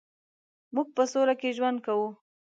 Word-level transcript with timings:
مونږ 0.73 0.87
په 0.95 1.03
سوله 1.11 1.33
کې 1.39 1.55
ژوند 1.57 1.77
کوو 1.85 2.09